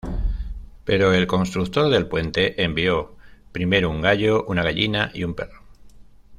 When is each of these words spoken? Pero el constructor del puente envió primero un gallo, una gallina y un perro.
Pero 0.83 1.13
el 1.13 1.27
constructor 1.27 1.87
del 1.91 2.07
puente 2.07 2.63
envió 2.63 3.17
primero 3.51 3.91
un 3.91 4.01
gallo, 4.01 4.43
una 4.47 4.63
gallina 4.63 5.11
y 5.13 5.23
un 5.23 5.35
perro. 5.35 5.61